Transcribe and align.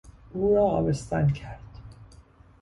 او 0.33 0.55
را 0.55 0.63
آبستن 0.63 1.27
کرد. 1.27 1.77